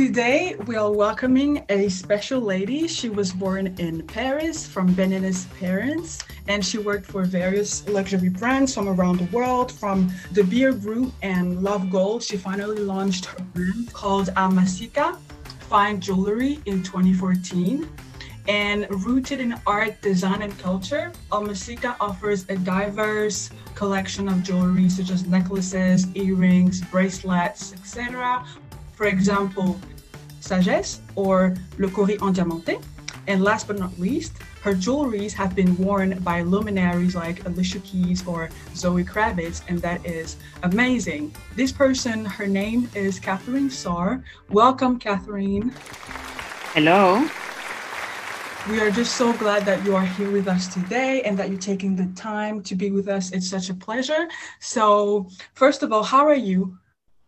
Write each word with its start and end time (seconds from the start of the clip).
Today, 0.00 0.56
we 0.66 0.76
are 0.76 0.90
welcoming 0.90 1.62
a 1.68 1.90
special 1.90 2.40
lady. 2.40 2.88
She 2.88 3.10
was 3.10 3.34
born 3.34 3.66
in 3.78 4.02
Paris 4.06 4.66
from 4.66 4.88
Beninese 4.94 5.44
parents, 5.60 6.20
and 6.48 6.64
she 6.64 6.78
worked 6.78 7.04
for 7.04 7.22
various 7.24 7.86
luxury 7.86 8.30
brands 8.30 8.72
from 8.72 8.88
around 8.88 9.18
the 9.18 9.26
world, 9.26 9.70
from 9.70 10.10
De 10.32 10.42
Beers 10.42 10.76
Group 10.82 11.12
and 11.20 11.62
Love 11.62 11.90
Gold. 11.90 12.22
She 12.22 12.38
finally 12.38 12.78
launched 12.78 13.26
her 13.26 13.44
brand 13.52 13.92
called 13.92 14.28
Almasika 14.38 15.18
Fine 15.68 16.00
Jewelry 16.00 16.60
in 16.64 16.82
2014. 16.82 17.86
And 18.48 18.86
rooted 19.04 19.38
in 19.38 19.54
art, 19.66 20.00
design, 20.00 20.40
and 20.40 20.58
culture, 20.58 21.12
Almasika 21.30 21.94
offers 22.00 22.48
a 22.48 22.56
diverse 22.56 23.50
collection 23.74 24.28
of 24.28 24.42
jewelry 24.42 24.88
such 24.88 25.10
as 25.10 25.26
necklaces, 25.26 26.06
earrings, 26.16 26.80
bracelets, 26.80 27.74
etc. 27.74 28.46
For 29.00 29.06
example, 29.06 29.80
Sagesse 30.50 31.00
or 31.14 31.54
Le 31.78 31.88
Cori 31.88 32.18
en 32.20 32.34
Diamanté. 32.34 32.82
And 33.28 33.44
last 33.44 33.68
but 33.68 33.78
not 33.78 33.96
least, 34.00 34.32
her 34.62 34.74
jewelries 34.74 35.32
have 35.32 35.54
been 35.54 35.76
worn 35.76 36.18
by 36.24 36.42
luminaries 36.42 37.14
like 37.14 37.46
Alicia 37.46 37.78
Keys 37.80 38.26
or 38.26 38.50
Zoe 38.74 39.04
Kravitz, 39.04 39.62
and 39.68 39.80
that 39.82 40.04
is 40.04 40.36
amazing. 40.64 41.32
This 41.54 41.70
person, 41.70 42.24
her 42.24 42.48
name 42.48 42.90
is 42.96 43.20
Catherine 43.20 43.68
Sarr. 43.68 44.24
Welcome, 44.48 44.98
Catherine. 44.98 45.72
Hello. 46.74 47.24
We 48.68 48.80
are 48.80 48.90
just 48.90 49.16
so 49.16 49.32
glad 49.34 49.64
that 49.66 49.84
you 49.84 49.94
are 49.94 50.04
here 50.04 50.32
with 50.32 50.48
us 50.48 50.66
today 50.66 51.22
and 51.22 51.38
that 51.38 51.48
you're 51.48 51.58
taking 51.58 51.94
the 51.94 52.06
time 52.20 52.60
to 52.64 52.74
be 52.74 52.90
with 52.90 53.06
us. 53.06 53.30
It's 53.30 53.48
such 53.48 53.70
a 53.70 53.74
pleasure. 53.74 54.28
So, 54.58 55.28
first 55.54 55.84
of 55.84 55.92
all, 55.92 56.02
how 56.02 56.26
are 56.26 56.34
you? 56.34 56.76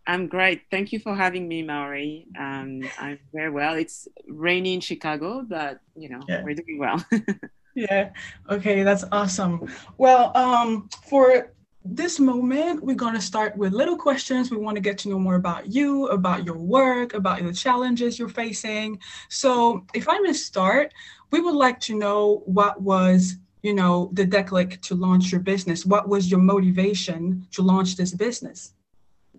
I'm 0.06 0.26
great. 0.26 0.62
Thank 0.70 0.92
you 0.92 0.98
for 0.98 1.14
having 1.14 1.46
me, 1.46 1.62
Maury. 1.62 2.26
Um, 2.38 2.82
I'm 2.98 3.18
very 3.32 3.50
well. 3.50 3.74
It's 3.74 4.08
rainy 4.26 4.74
in 4.74 4.80
Chicago, 4.80 5.44
but 5.46 5.80
you 5.94 6.08
know 6.08 6.20
yeah. 6.28 6.42
we're 6.42 6.54
doing 6.54 6.78
well. 6.78 7.04
yeah. 7.74 8.10
Okay, 8.50 8.82
that's 8.82 9.04
awesome. 9.12 9.68
Well, 9.98 10.36
um, 10.36 10.88
for 11.08 11.52
this 11.84 12.18
moment, 12.18 12.82
we're 12.82 12.96
going 12.96 13.14
to 13.14 13.20
start 13.20 13.56
with 13.56 13.72
little 13.72 13.96
questions. 13.96 14.50
We 14.50 14.56
want 14.56 14.76
to 14.76 14.80
get 14.80 14.98
to 14.98 15.08
know 15.08 15.18
more 15.18 15.36
about 15.36 15.72
you, 15.72 16.08
about 16.08 16.44
your 16.44 16.58
work, 16.58 17.14
about 17.14 17.42
the 17.42 17.52
challenges 17.52 18.18
you're 18.18 18.28
facing. 18.28 18.98
So, 19.28 19.84
if 19.94 20.08
I 20.08 20.18
may 20.18 20.32
start, 20.32 20.92
we 21.30 21.40
would 21.40 21.54
like 21.54 21.78
to 21.80 21.96
know 21.96 22.42
what 22.44 22.80
was, 22.80 23.36
you 23.62 23.74
know, 23.74 24.10
the 24.14 24.26
declic 24.26 24.80
to 24.82 24.96
launch 24.96 25.30
your 25.30 25.40
business. 25.40 25.86
What 25.86 26.08
was 26.08 26.30
your 26.30 26.40
motivation 26.40 27.46
to 27.52 27.62
launch 27.62 27.96
this 27.96 28.12
business? 28.12 28.74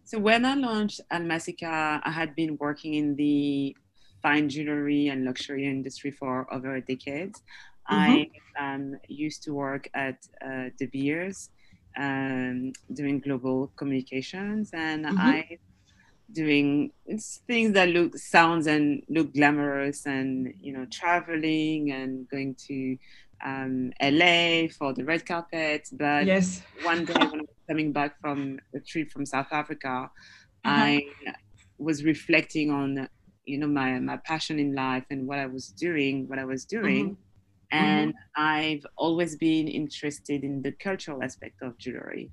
So 0.06 0.20
when 0.20 0.46
I 0.46 0.56
launched 0.56 1.02
Almasika, 1.12 2.02
I 2.04 2.12
had 2.12 2.36
been 2.36 2.58
working 2.58 2.94
in 2.96 3.16
the 3.16 3.76
fine 4.22 4.50
jewelry 4.50 5.08
and 5.08 5.26
luxury 5.26 5.66
industry 5.66 6.12
for 6.12 6.52
over 6.54 6.76
a 6.76 6.82
decade. 6.82 7.34
Mm-hmm. 7.34 7.94
I 7.94 8.30
um, 8.60 8.98
used 9.08 9.44
to 9.44 9.54
work 9.54 9.90
at 9.94 10.18
uh, 10.46 10.70
De 10.78 10.88
Beers 10.88 11.50
um, 11.98 12.74
doing 12.94 13.20
global 13.20 13.72
communications, 13.76 14.72
and 14.74 15.06
mm-hmm. 15.06 15.18
I 15.20 15.58
doing 16.32 16.92
things 17.48 17.74
that 17.74 17.90
look 17.90 18.18
sounds 18.18 18.66
and 18.66 19.04
look 19.10 19.34
glamorous 19.34 20.08
and 20.08 20.54
you 20.60 20.74
know 20.74 20.86
traveling 20.86 21.92
and 21.92 22.28
going 22.30 22.56
to 22.56 22.98
um, 23.46 23.92
LA 24.02 24.68
for 24.78 24.94
the 24.94 25.04
red 25.04 25.26
carpet. 25.26 25.90
But 25.92 26.26
yes. 26.26 26.62
one 26.84 27.06
day 27.06 27.14
when 27.14 27.42
I 27.42 27.53
coming 27.74 27.92
back 27.92 28.22
from 28.22 28.60
a 28.76 28.80
trip 28.80 29.12
from 29.12 29.26
South 29.26 29.52
Africa, 29.52 29.96
uh-huh. 30.64 30.84
I 30.86 31.08
was 31.80 32.04
reflecting 32.04 32.70
on 32.70 33.10
you 33.46 33.58
know 33.58 33.72
my 33.82 34.00
my 34.00 34.18
passion 34.18 34.60
in 34.60 34.70
life 34.76 35.06
and 35.10 35.20
what 35.30 35.40
I 35.40 35.48
was 35.48 35.66
doing, 35.86 36.28
what 36.30 36.38
I 36.38 36.46
was 36.46 36.66
doing. 36.66 37.06
Mm-hmm. 37.06 37.86
And 37.90 38.10
mm-hmm. 38.14 38.56
I've 38.56 38.86
always 39.06 39.36
been 39.48 39.68
interested 39.68 40.40
in 40.44 40.62
the 40.62 40.72
cultural 40.88 41.24
aspect 41.28 41.58
of 41.64 41.72
jewelry. 41.80 42.26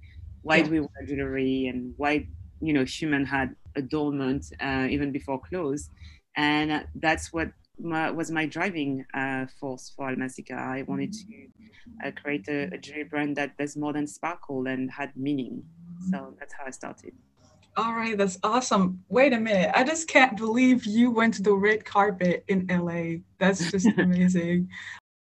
Why 0.43 0.57
yeah. 0.57 0.65
do 0.65 0.71
we 0.75 0.81
wear 0.81 1.03
jewelry 1.11 1.59
and 1.71 1.95
why 1.97 2.13
you 2.67 2.73
know 2.77 2.85
human 2.85 3.25
had 3.25 3.49
adornment 3.83 4.43
uh, 4.61 4.87
even 4.95 5.09
before 5.19 5.39
clothes 5.49 5.89
and 6.37 6.85
that's 7.07 7.27
what 7.33 7.49
my, 7.83 8.11
was 8.11 8.31
my 8.31 8.47
driving 8.47 9.05
uh, 9.15 9.47
force 9.59 9.93
for 9.95 10.09
Almasika. 10.09 10.53
I 10.53 10.83
wanted 10.83 11.13
to 11.13 11.25
uh, 12.05 12.11
create 12.13 12.49
a, 12.49 12.75
a, 12.75 12.79
jewelry 12.79 13.05
brand 13.05 13.37
that 13.37 13.57
does 13.59 13.77
more 13.77 13.93
than 13.93 14.07
sparkle 14.07 14.67
and 14.67 14.91
had 14.91 15.13
meaning. 15.17 15.63
So 16.11 16.35
that's 16.39 16.55
how 16.55 16.65
I 16.67 16.71
started. 16.71 17.13
All 17.77 17.95
right, 17.95 18.17
that's 18.17 18.39
awesome. 18.43 19.03
Wait 19.09 19.33
a 19.33 19.41
minute. 19.41 19.71
I 19.75 19.85
just 19.85 20.09
can't 20.09 20.37
believe 20.37 20.85
you 20.87 21.11
went 21.11 21.35
to 21.35 21.43
the 21.43 21.53
red 21.53 21.85
carpet 21.85 22.45
in 22.49 22.67
LA. 22.69 23.21
That's 23.39 23.71
just 23.71 23.87
amazing. 23.99 24.69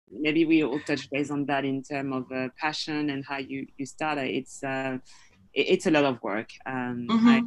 Maybe 0.10 0.46
we 0.46 0.64
all 0.64 0.80
touch 0.80 1.10
base 1.10 1.30
on 1.30 1.46
that 1.48 1.66
in 1.66 1.84
terms 1.84 2.16
of 2.16 2.32
uh, 2.32 2.48
passion 2.58 3.10
and 3.10 3.26
how 3.26 3.38
you, 3.38 3.68
you 3.78 3.86
started. 3.86 4.30
It's 4.30 4.64
uh, 4.64 5.00
it's 5.54 5.88
a 5.88 5.92
lot 5.92 6.06
of 6.06 6.22
work. 6.24 6.50
Um, 6.66 7.08
mm-hmm. 7.10 7.28
I, 7.28 7.42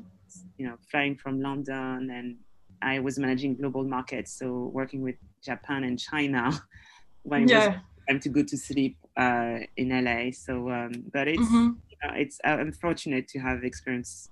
you 0.58 0.66
know, 0.66 0.76
flying 0.90 1.16
from 1.16 1.40
London 1.40 2.10
and 2.10 2.36
I 2.82 2.98
was 2.98 3.18
managing 3.18 3.56
global 3.56 3.84
markets, 3.84 4.38
so 4.38 4.70
working 4.72 5.02
with 5.02 5.16
Japan 5.42 5.84
and 5.84 5.98
China 5.98 6.50
when 7.22 7.48
it 7.48 7.54
was 7.54 7.74
time 8.08 8.20
to 8.20 8.28
go 8.28 8.42
to 8.42 8.56
sleep 8.56 8.96
uh, 9.16 9.58
in 9.76 9.88
LA. 10.04 10.30
So, 10.32 10.70
um, 10.70 10.92
but 11.12 11.28
it's 11.28 11.42
mm-hmm. 11.42 11.70
you 11.90 11.96
know, 12.02 12.14
it's 12.14 12.40
uh, 12.44 12.48
I'm 12.48 12.72
to 12.72 13.38
have 13.38 13.64
experienced 13.64 14.30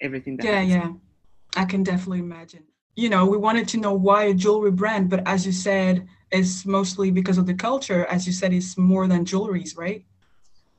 everything. 0.00 0.36
That 0.36 0.46
yeah, 0.46 0.60
yeah, 0.60 0.92
I 1.56 1.64
can 1.64 1.82
definitely 1.82 2.20
imagine. 2.20 2.64
You 2.96 3.08
know, 3.08 3.24
we 3.24 3.36
wanted 3.36 3.68
to 3.68 3.78
know 3.78 3.94
why 3.94 4.24
a 4.24 4.34
jewelry 4.34 4.72
brand, 4.72 5.08
but 5.08 5.26
as 5.26 5.46
you 5.46 5.52
said, 5.52 6.06
it's 6.30 6.66
mostly 6.66 7.10
because 7.10 7.38
of 7.38 7.46
the 7.46 7.54
culture. 7.54 8.04
As 8.06 8.26
you 8.26 8.32
said, 8.32 8.52
it's 8.52 8.76
more 8.76 9.06
than 9.06 9.24
jewelries, 9.24 9.76
right? 9.76 10.04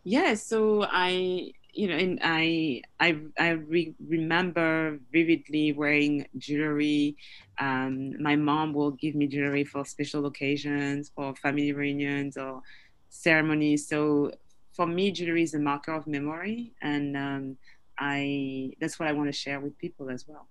Yeah. 0.04 0.34
So 0.36 0.86
I 0.90 1.54
you 1.74 1.88
know, 1.88 1.96
and 1.96 2.20
I 2.22 2.82
I 3.00 3.18
I 3.40 3.50
re- 3.52 3.96
remember 4.06 5.00
vividly 5.12 5.74
wearing 5.74 6.28
jewelry. 6.38 7.18
Um, 7.60 8.22
my 8.22 8.36
mom 8.36 8.74
will 8.74 8.92
give 8.92 9.16
me 9.16 9.28
jewelry 9.28 9.64
for 9.64 9.86
special 9.86 10.26
occasions, 10.26 11.12
for 11.16 11.36
family 11.36 11.72
reunions 11.72 12.38
or 12.38 12.62
ceremonies. 13.10 13.88
So 13.88 14.32
for 14.74 14.88
me, 14.88 15.12
jewelry 15.12 15.44
is 15.44 15.54
a 15.54 15.60
marker 15.60 15.94
of 15.94 16.08
memory, 16.08 16.74
and 16.82 17.16
um, 17.16 17.58
I 17.98 18.72
that's 18.80 19.00
what 19.00 19.08
I 19.08 19.14
want 19.14 19.30
to 19.30 19.34
share 19.34 19.60
with 19.60 19.78
people 19.78 20.10
as 20.10 20.28
well. 20.28 20.48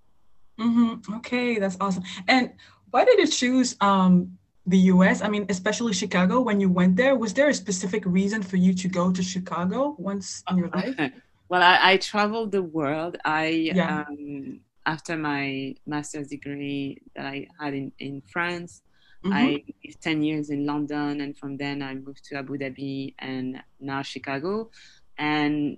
Mm-hmm. 0.59 1.15
Okay, 1.15 1.59
that's 1.59 1.77
awesome. 1.79 2.03
And 2.27 2.53
why 2.91 3.05
did 3.05 3.19
you 3.19 3.27
choose 3.27 3.75
um, 3.81 4.37
the 4.65 4.77
US? 4.93 5.21
I 5.21 5.29
mean, 5.29 5.45
especially 5.49 5.93
Chicago, 5.93 6.41
when 6.41 6.59
you 6.59 6.69
went 6.69 6.95
there, 6.95 7.15
was 7.15 7.33
there 7.33 7.49
a 7.49 7.53
specific 7.53 8.03
reason 8.05 8.41
for 8.43 8.57
you 8.57 8.73
to 8.73 8.87
go 8.87 9.11
to 9.11 9.23
Chicago 9.23 9.95
once 9.97 10.43
in 10.49 10.57
your 10.57 10.69
life? 10.69 10.95
well, 11.49 11.61
I, 11.61 11.93
I 11.93 11.97
traveled 11.97 12.51
the 12.51 12.63
world. 12.63 13.17
I, 13.25 13.47
yeah. 13.47 14.05
um, 14.07 14.59
after 14.85 15.17
my 15.17 15.75
master's 15.85 16.27
degree 16.27 17.01
that 17.15 17.25
I 17.25 17.47
had 17.59 17.73
in, 17.73 17.91
in 17.99 18.21
France, 18.21 18.81
mm-hmm. 19.23 19.33
I 19.33 19.63
lived 19.83 20.01
10 20.01 20.21
years 20.21 20.49
in 20.49 20.65
London, 20.65 21.21
and 21.21 21.37
from 21.37 21.57
then 21.57 21.81
I 21.81 21.95
moved 21.95 22.23
to 22.25 22.35
Abu 22.37 22.57
Dhabi 22.57 23.15
and 23.19 23.61
now 23.79 24.01
Chicago. 24.01 24.69
And 25.17 25.77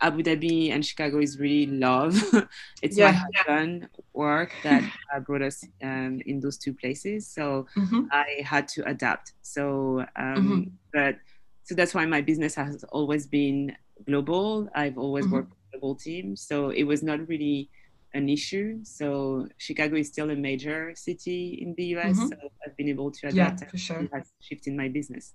Abu 0.00 0.22
Dhabi 0.22 0.70
and 0.70 0.84
Chicago 0.84 1.18
is 1.18 1.38
really 1.38 1.66
love. 1.66 2.14
it's 2.82 2.96
yeah, 2.96 3.12
my 3.12 3.12
husband 3.12 3.88
work 4.12 4.52
that 4.62 4.82
brought 5.26 5.42
us 5.42 5.64
um, 5.82 6.20
in 6.26 6.40
those 6.40 6.56
two 6.56 6.72
places. 6.72 7.26
So 7.26 7.66
mm-hmm. 7.76 8.04
I 8.12 8.42
had 8.44 8.68
to 8.68 8.88
adapt. 8.88 9.32
So, 9.42 10.04
um, 10.16 10.36
mm-hmm. 10.36 10.62
but 10.92 11.16
so 11.64 11.74
that's 11.74 11.94
why 11.94 12.06
my 12.06 12.20
business 12.20 12.54
has 12.54 12.84
always 12.84 13.26
been 13.26 13.76
global. 14.06 14.68
I've 14.74 14.98
always 14.98 15.26
mm-hmm. 15.26 15.34
worked 15.34 15.50
with 15.50 15.80
global 15.80 15.94
teams. 15.96 16.42
So 16.42 16.70
it 16.70 16.84
was 16.84 17.02
not 17.02 17.26
really 17.28 17.68
an 18.14 18.28
issue. 18.28 18.78
So 18.84 19.48
Chicago 19.58 19.96
is 19.96 20.08
still 20.08 20.30
a 20.30 20.36
major 20.36 20.92
city 20.94 21.58
in 21.60 21.74
the 21.74 21.84
US. 21.96 22.16
Mm-hmm. 22.16 22.28
So 22.28 22.36
I've 22.64 22.76
been 22.76 22.88
able 22.88 23.10
to 23.10 23.28
adapt 23.28 23.60
yeah, 23.60 23.68
for 23.68 23.78
sure. 23.78 24.08
shift 24.40 24.66
in 24.66 24.76
my 24.76 24.88
business. 24.88 25.34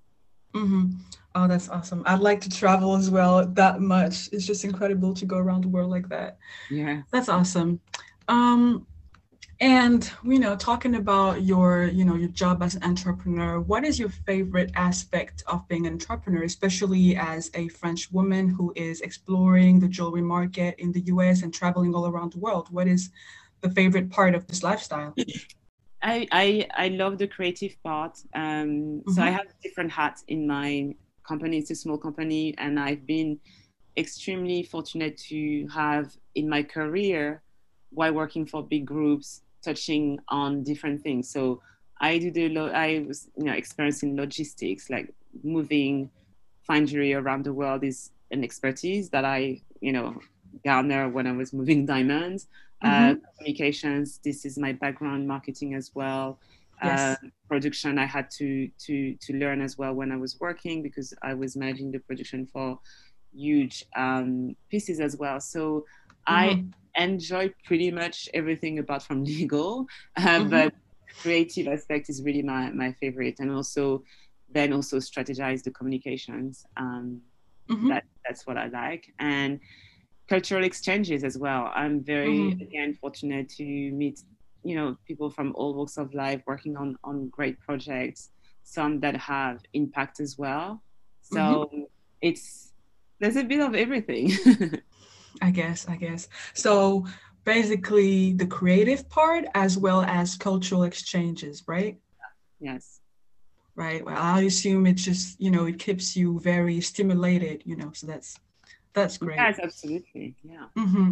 Mm-hmm. 0.56 0.92
Oh, 1.36 1.48
that's 1.48 1.70
awesome. 1.70 2.04
I'd 2.06 2.20
like 2.20 2.42
to 2.42 2.50
travel 2.50 2.96
as 2.96 3.10
well 3.10 3.46
that 3.46 3.82
much. 3.82 4.30
It's 4.32 4.46
just 4.46 4.64
incredible 4.64 5.14
to 5.16 5.26
go 5.26 5.38
around 5.38 5.64
the 5.64 5.70
world 5.70 5.90
like 5.90 6.10
that. 6.10 6.38
Yeah. 6.70 7.02
That's 7.12 7.28
awesome. 7.28 7.80
Um, 8.28 8.86
and 9.60 10.12
you 10.24 10.40
know, 10.40 10.56
talking 10.56 10.96
about 10.96 11.44
your, 11.44 11.86
you 11.86 12.06
know, 12.06 12.16
your 12.16 12.30
job 12.30 12.62
as 12.62 12.76
an 12.76 12.84
entrepreneur, 12.84 13.60
what 13.60 13.84
is 13.84 13.98
your 13.98 14.10
favorite 14.10 14.72
aspect 14.76 15.44
of 15.48 15.68
being 15.68 15.88
an 15.88 15.94
entrepreneur, 15.94 16.44
especially 16.44 17.16
as 17.16 17.50
a 17.56 17.68
French 17.70 18.12
woman 18.12 18.50
who 18.50 18.72
is 18.76 19.02
exploring 19.02 19.80
the 19.80 19.88
jewelry 19.88 20.22
market 20.22 20.76
in 20.78 20.92
the 20.92 21.02
US 21.02 21.42
and 21.42 21.54
traveling 21.54 21.96
all 21.96 22.08
around 22.08 22.34
the 22.34 22.40
world? 22.40 22.68
What 22.72 22.88
is 22.88 23.10
the 23.62 23.72
favorite 23.72 24.12
part 24.12 24.36
of 24.36 24.46
this 24.48 24.62
lifestyle? 24.62 25.16
I, 26.04 26.28
I, 26.32 26.68
I 26.76 26.88
love 26.90 27.18
the 27.18 27.28
creative 27.28 27.82
part. 27.82 28.20
Um, 28.36 28.42
mm-hmm. 28.44 29.12
So 29.12 29.22
I 29.22 29.28
mm-hmm. 29.28 29.38
have 29.38 29.46
different 29.64 29.92
hats 29.92 30.24
in 30.28 30.46
my 30.46 30.94
company. 31.26 31.58
It's 31.58 31.72
a 31.72 31.76
small 31.76 31.98
company, 31.98 32.54
and 32.58 32.80
I've 32.80 33.08
been 33.08 33.40
extremely 33.96 34.64
fortunate 34.64 35.18
to 35.30 35.68
have 35.74 36.14
in 36.36 36.50
my 36.50 36.62
career, 36.64 37.42
while 37.92 38.14
working 38.14 38.46
for 38.46 38.62
big 38.64 38.86
groups, 38.86 39.44
touching 39.64 40.20
on 40.28 40.64
different 40.64 41.02
things. 41.02 41.30
So 41.30 41.62
I 42.02 42.18
do 42.18 42.32
the 42.32 42.50
lo- 42.50 42.72
I 42.72 43.06
was 43.08 43.30
you 43.38 43.46
know 43.46 43.54
experiencing 43.54 44.18
logistics, 44.18 44.90
like 44.90 45.14
moving 45.44 46.10
fine 46.68 46.88
around 47.14 47.46
the 47.46 47.54
world 47.54 47.84
is 47.84 48.12
an 48.32 48.44
expertise 48.44 49.10
that 49.10 49.26
I 49.26 49.62
you 49.80 49.94
know 49.94 50.20
garner 50.66 51.10
when 51.10 51.28
I 51.28 51.32
was 51.32 51.54
moving 51.54 51.86
diamonds. 51.86 52.48
Uh, 52.84 52.88
mm-hmm. 52.88 53.20
Communications, 53.38 54.20
this 54.24 54.46
is 54.46 54.58
my 54.58 54.74
background, 54.74 55.28
marketing 55.28 55.74
as 55.74 55.92
well. 55.94 56.40
Yes. 56.84 57.00
Uh, 57.00 57.28
production, 57.48 57.98
I 57.98 58.06
had 58.06 58.30
to 58.32 58.68
to 58.86 59.16
to 59.16 59.34
learn 59.34 59.62
as 59.62 59.78
well 59.78 59.94
when 59.94 60.12
I 60.12 60.18
was 60.18 60.40
working 60.40 60.84
because 60.84 61.14
I 61.22 61.34
was 61.34 61.56
managing 61.56 61.92
the 61.92 62.00
production 62.00 62.46
for 62.46 62.80
huge 63.34 63.86
um, 63.96 64.56
pieces 64.70 65.00
as 65.00 65.18
well. 65.18 65.40
So 65.40 65.86
mm-hmm. 66.28 66.34
I 66.34 66.64
enjoy 66.96 67.54
pretty 67.66 67.92
much 67.92 68.30
everything 68.34 68.80
apart 68.80 69.04
from 69.04 69.24
legal, 69.24 69.88
uh, 70.16 70.22
mm-hmm. 70.22 70.50
but 70.50 70.74
creative 71.22 71.68
aspect 71.68 72.10
is 72.10 72.24
really 72.24 72.42
my, 72.42 72.72
my 72.72 72.92
favorite. 72.94 73.40
And 73.40 73.52
also 73.52 74.04
then 74.52 74.74
also 74.74 74.98
strategize 74.98 75.64
the 75.64 75.72
communications. 75.72 76.66
Um, 76.78 77.22
mm-hmm. 77.70 77.90
that, 77.90 78.04
that's 78.26 78.46
what 78.46 78.58
I 78.58 78.68
like. 78.68 79.12
And 79.20 79.60
cultural 80.28 80.64
exchanges 80.64 81.24
as 81.24 81.38
well. 81.38 81.72
I'm 81.75 82.04
very, 82.04 82.38
mm-hmm. 82.38 82.62
again, 82.62 82.98
fortunate 83.00 83.50
to 83.58 83.64
meet, 83.64 84.22
you 84.64 84.75
know, 84.75 84.98
people 85.08 85.30
from 85.30 85.54
all 85.56 85.74
walks 85.74 85.98
of 85.98 86.14
life 86.14 86.42
working 86.46 86.78
on, 86.78 86.98
on 87.04 87.30
great 87.30 87.60
projects, 87.60 88.30
some 88.64 89.00
that 89.02 89.18
have 89.18 89.60
impact 89.74 90.20
as 90.20 90.38
well. 90.38 90.81
So 91.22 91.38
mm-hmm. 91.38 91.84
it's, 92.22 92.74
there's 93.20 93.36
a 93.36 93.44
bit 93.44 93.60
of 93.60 93.75
everything. 93.75 94.31
I 95.42 95.52
guess, 95.52 95.88
I 95.88 95.96
guess. 95.96 96.28
So 96.54 97.06
basically 97.44 98.34
the 98.34 98.46
creative 98.46 99.10
part 99.10 99.46
as 99.56 99.78
well 99.78 100.04
as 100.04 100.36
cultural 100.36 100.84
exchanges, 100.84 101.64
right? 101.68 101.98
Yes. 102.60 103.00
Right. 103.75 104.06
Well, 104.06 104.16
I 104.18 104.42
assume 104.42 104.86
it 104.86 104.94
just, 104.94 105.42
you 105.42 105.50
know, 105.50 105.66
it 105.66 105.80
keeps 105.80 106.16
you 106.16 106.40
very 106.40 106.80
stimulated, 106.80 107.64
you 107.66 107.75
know, 107.75 107.92
so 107.94 108.06
that's 108.08 108.38
that's 108.94 109.18
great. 109.18 109.38
Yes, 109.38 109.60
absolutely. 109.62 110.36
Yeah. 110.44 110.66
Mm-hmm. 110.78 111.12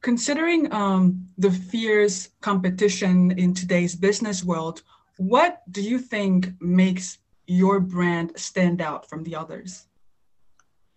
Considering 0.00 0.72
um, 0.72 1.28
the 1.36 1.50
fierce 1.50 2.30
competition 2.40 3.32
in 3.32 3.54
today's 3.54 3.94
business 3.94 4.42
world, 4.42 4.82
what 5.18 5.62
do 5.70 5.82
you 5.82 5.98
think 5.98 6.52
makes 6.60 7.18
your 7.46 7.80
brand 7.80 8.32
stand 8.36 8.80
out 8.80 9.08
from 9.08 9.24
the 9.24 9.36
others? 9.36 9.86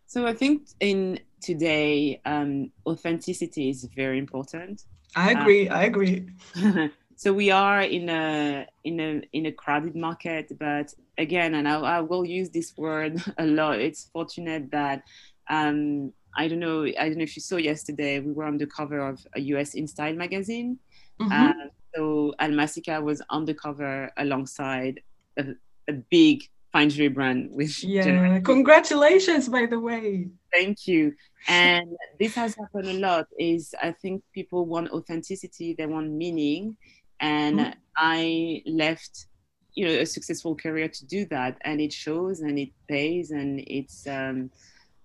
So 0.06 0.28
I 0.28 0.34
think 0.34 0.68
in 0.80 1.20
today, 1.42 2.22
um, 2.24 2.72
authenticity 2.86 3.70
is 3.70 3.84
very 3.96 4.20
important. 4.20 4.84
I 5.16 5.32
agree. 5.32 5.68
Um, 5.68 5.78
I 5.78 5.84
agree. 5.86 6.30
so 7.16 7.34
we 7.34 7.52
are 7.52 7.82
in 7.82 8.10
a 8.10 8.68
in 8.84 9.00
a 9.00 9.22
in 9.34 9.48
a 9.48 9.52
crowded 9.52 9.96
market, 9.96 10.52
but 10.60 10.94
again, 11.18 11.56
and 11.56 11.68
I, 11.68 11.80
I 11.80 12.00
will 12.02 12.26
use 12.26 12.50
this 12.52 12.78
word 12.78 13.22
a 13.38 13.46
lot. 13.46 13.80
It's 13.80 14.10
fortunate 14.14 14.72
that 14.72 15.04
um, 15.50 16.14
I 16.36 16.48
don't 16.48 16.60
know. 16.60 16.84
I 16.84 17.10
don't 17.10 17.18
know 17.18 17.24
if 17.24 17.36
you 17.36 17.42
saw 17.42 17.58
yesterday. 17.58 18.20
We 18.20 18.32
were 18.32 18.46
on 18.46 18.58
the 18.58 18.68
cover 18.68 19.00
of 19.00 19.26
a 19.36 19.42
US 19.42 19.76
InStyle 19.76 20.16
magazine. 20.16 20.80
Mm-hmm. 21.20 21.32
Uh, 21.32 21.68
so 21.96 22.34
Almasika 22.40 23.02
was 23.02 23.22
on 23.30 23.46
the 23.46 23.54
cover 23.54 24.12
alongside 24.18 25.02
a, 25.38 25.46
a 25.88 25.94
big 25.94 26.44
fine 26.72 26.90
jewelry 26.90 27.10
brand. 27.10 27.50
Which 27.52 27.84
yeah, 27.84 28.40
congratulations, 28.40 29.48
by 29.48 29.68
the 29.68 29.80
way. 29.80 30.30
Thank 30.52 30.88
you. 30.88 31.14
And 31.48 31.96
this 32.20 32.36
has 32.36 32.56
happened 32.56 32.88
a 32.88 33.00
lot. 33.00 33.28
Is 33.38 33.76
I 33.82 33.92
think 33.92 34.24
people 34.34 34.66
want 34.66 34.92
authenticity, 34.92 35.76
they 35.78 35.86
want 35.86 36.12
meaning, 36.12 36.78
and 37.20 37.60
mm-hmm. 37.60 37.80
I 37.96 38.64
left, 38.66 39.28
you 39.76 39.88
know, 39.88 39.94
a 39.94 40.06
successful 40.06 40.56
career 40.56 40.88
to 40.88 41.06
do 41.06 41.26
that, 41.26 41.58
and 41.62 41.80
it 41.80 41.94
shows, 41.94 42.40
and 42.40 42.58
it 42.58 42.70
pays, 42.88 43.32
and 43.32 43.60
it's 43.68 44.08
um, 44.08 44.50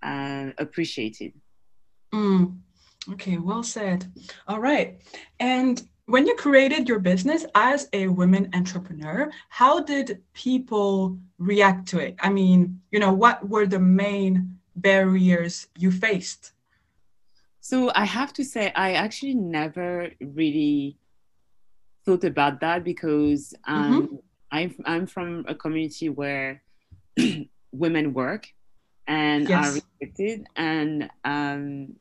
uh, 0.03 0.51
appreciated. 0.59 1.33
Mm. 2.13 2.59
Okay, 3.13 3.39
well 3.39 3.63
said. 3.63 4.11
All 4.47 4.61
right, 4.61 5.01
and 5.41 5.83
when 6.09 6.27
you 6.27 6.35
created 6.37 6.89
your 6.89 7.01
business 7.01 7.45
as 7.55 7.87
a 7.93 8.09
women 8.09 8.49
entrepreneur, 8.55 9.31
how 9.51 9.81
did 9.81 10.23
people 10.33 11.19
react 11.37 11.87
to 11.89 11.99
it? 11.99 12.17
I 12.21 12.31
mean, 12.31 12.81
you 12.91 12.99
know, 12.99 13.13
what 13.13 13.47
were 13.47 13.67
the 13.67 13.79
main 13.79 14.59
barriers 14.75 15.67
you 15.77 15.93
faced? 15.93 16.53
So 17.61 17.93
I 17.95 18.07
have 18.07 18.33
to 18.35 18.45
say, 18.45 18.73
I 18.75 18.95
actually 18.95 19.35
never 19.35 20.11
really 20.21 20.97
thought 22.07 22.25
about 22.25 22.61
that 22.61 22.85
because 22.85 23.53
um, 23.67 24.03
mm-hmm. 24.03 24.17
I'm, 24.51 24.75
I'm 24.87 25.07
from 25.07 25.45
a 25.47 25.55
community 25.55 26.09
where 26.09 26.63
women 27.73 28.15
work 28.15 28.49
and 29.09 29.49
yes. 29.49 29.67
are 29.67 29.73
respected. 29.73 30.47
And 30.55 31.11
um, 31.25 31.97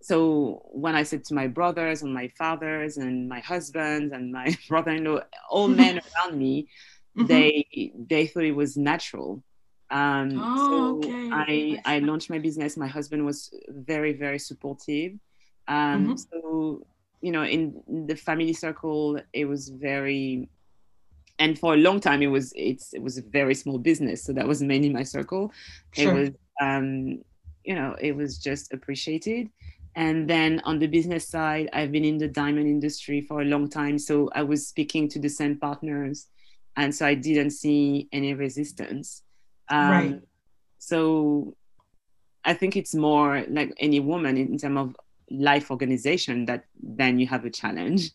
so 0.00 0.62
when 0.70 0.94
I 0.94 1.02
said 1.02 1.24
to 1.24 1.34
my 1.34 1.48
brothers 1.48 2.02
and 2.02 2.14
my 2.14 2.28
fathers 2.38 2.96
and 2.96 3.28
my 3.28 3.40
husband 3.40 4.12
and 4.12 4.32
my 4.32 4.56
brother-in-law, 4.68 5.20
all 5.50 5.68
men 5.68 6.00
around 6.16 6.38
me, 6.38 6.68
mm-hmm. 7.18 7.26
they 7.26 7.92
they 8.08 8.26
thought 8.28 8.44
it 8.44 8.52
was 8.52 8.76
natural. 8.76 9.42
Um, 9.90 10.40
oh, 10.40 11.02
so 11.02 11.08
okay. 11.08 11.30
I 11.32 11.82
I 11.84 11.98
launched 11.98 12.30
my 12.30 12.38
business. 12.38 12.76
My 12.76 12.86
husband 12.86 13.26
was 13.26 13.52
very 13.68 14.12
very 14.12 14.38
supportive. 14.38 15.12
Um, 15.66 15.76
mm-hmm. 15.76 16.16
So 16.16 16.86
you 17.20 17.32
know, 17.32 17.44
in 17.44 17.82
the 18.06 18.14
family 18.14 18.52
circle, 18.52 19.18
it 19.32 19.46
was 19.46 19.70
very 19.70 20.48
and 21.38 21.58
for 21.58 21.74
a 21.74 21.76
long 21.76 21.98
time 21.98 22.22
it 22.22 22.28
was 22.28 22.52
it's 22.54 22.94
it 22.94 23.02
was 23.02 23.18
a 23.18 23.22
very 23.22 23.54
small 23.54 23.78
business 23.78 24.22
so 24.22 24.32
that 24.32 24.46
was 24.46 24.62
mainly 24.62 24.88
my 24.88 25.02
circle 25.02 25.52
sure. 25.92 26.16
it 26.16 26.20
was 26.20 26.30
um 26.60 27.18
you 27.64 27.74
know 27.74 27.96
it 28.00 28.14
was 28.14 28.38
just 28.38 28.72
appreciated 28.72 29.50
and 29.96 30.28
then 30.28 30.60
on 30.64 30.78
the 30.78 30.86
business 30.86 31.28
side, 31.28 31.68
I've 31.72 31.92
been 31.92 32.04
in 32.04 32.18
the 32.18 32.28
diamond 32.28 32.66
industry 32.66 33.20
for 33.20 33.42
a 33.42 33.44
long 33.44 33.68
time. 33.68 33.98
So 33.98 34.28
I 34.34 34.42
was 34.42 34.66
speaking 34.66 35.08
to 35.10 35.20
the 35.20 35.28
same 35.28 35.56
partners. 35.56 36.26
And 36.76 36.92
so 36.92 37.06
I 37.06 37.14
didn't 37.14 37.50
see 37.50 38.08
any 38.12 38.34
resistance. 38.34 39.22
Um, 39.68 39.90
right. 39.90 40.20
So 40.78 41.56
I 42.44 42.54
think 42.54 42.76
it's 42.76 42.94
more 42.94 43.44
like 43.48 43.72
any 43.78 44.00
woman 44.00 44.36
in, 44.36 44.58
terms 44.58 44.78
of 44.78 44.96
life 45.30 45.70
organization 45.70 46.44
that 46.46 46.64
then 46.82 47.20
you 47.20 47.28
have 47.28 47.44
a 47.44 47.50
challenge. 47.50 48.10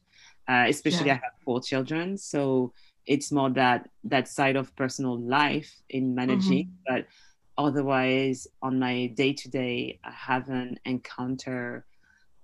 Uh, 0.49 0.65
especially 0.67 1.07
yeah. 1.07 1.13
I 1.13 1.21
have 1.23 1.33
four 1.45 1.61
children. 1.61 2.17
So 2.17 2.73
it's 3.05 3.31
more 3.31 3.51
that 3.51 3.89
that 4.03 4.27
side 4.27 4.55
of 4.55 4.75
personal 4.75 5.17
life 5.17 5.73
in 5.89 6.13
managing. 6.13 6.65
Mm-hmm. 6.65 6.95
But 6.95 7.05
otherwise 7.59 8.47
on 8.61 8.79
my 8.79 9.07
day 9.07 9.33
to 9.33 9.49
day 9.49 9.99
i 10.03 10.11
haven't 10.11 10.79
encountered 10.85 11.83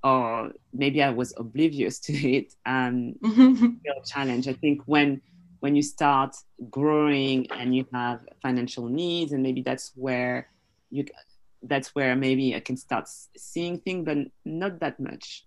or 0.03 0.51
maybe 0.73 1.01
i 1.01 1.09
was 1.09 1.33
oblivious 1.37 1.99
to 2.07 2.13
it 2.13 2.53
um 2.65 3.15
real 3.23 4.01
challenge 4.05 4.47
i 4.47 4.53
think 4.53 4.81
when 4.85 5.21
when 5.61 5.75
you 5.75 5.81
start 5.81 6.35
growing 6.69 7.49
and 7.51 7.75
you 7.75 7.85
have 7.91 8.19
financial 8.41 8.87
needs 8.87 9.31
and 9.31 9.41
maybe 9.41 9.61
that's 9.61 9.93
where 9.95 10.47
you 10.91 11.05
that's 11.63 11.95
where 11.95 12.15
maybe 12.15 12.53
i 12.53 12.59
can 12.59 12.77
start 12.77 13.07
seeing 13.37 13.79
things 13.79 14.05
but 14.05 14.17
not 14.43 14.79
that 14.79 14.99
much 14.99 15.45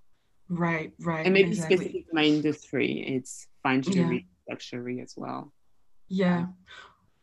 right 0.48 0.92
right 1.00 1.26
and 1.26 1.34
maybe 1.34 1.50
exactly. 1.50 1.76
specific 1.76 2.08
to 2.08 2.14
my 2.14 2.25
industry 2.25 3.04
it's 3.06 3.46
fine 3.62 3.82
jewelry 3.82 4.26
yeah. 4.26 4.52
luxury 4.52 5.00
as 5.00 5.14
well 5.16 5.52
yeah 6.08 6.46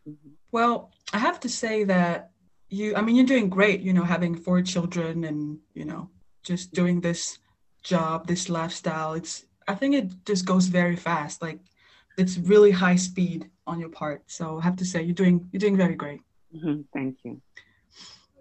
mm-hmm. 0.07 0.29
well 0.51 0.91
i 1.11 1.17
have 1.17 1.39
to 1.39 1.49
say 1.49 1.83
that 1.83 2.29
you 2.69 2.95
i 2.95 3.01
mean 3.01 3.15
you're 3.15 3.25
doing 3.25 3.49
great 3.49 3.81
you 3.81 3.93
know 3.93 4.03
having 4.03 4.35
four 4.35 4.61
children 4.61 5.23
and 5.25 5.59
you 5.73 5.85
know 5.85 6.09
just 6.43 6.73
doing 6.73 7.01
this 7.01 7.39
job 7.85 8.27
this 8.27 8.49
lifestyle. 8.49 9.13
It's 9.13 9.45
i 9.67 9.75
think 9.75 9.95
it 9.95 10.25
just 10.25 10.45
goes 10.45 10.65
very 10.67 10.95
fast. 10.95 11.41
Like 11.41 11.59
it's 12.17 12.37
really 12.37 12.71
high 12.71 12.95
speed 12.95 13.49
on 13.67 13.79
your 13.79 13.89
part. 13.89 14.23
So 14.27 14.59
i 14.59 14.63
have 14.63 14.75
to 14.77 14.85
say 14.85 15.03
you're 15.03 15.21
doing 15.23 15.47
you're 15.51 15.65
doing 15.65 15.77
very 15.77 15.95
great. 15.95 16.21
Mm-hmm. 16.53 16.81
thank 16.93 17.17
you. 17.23 17.41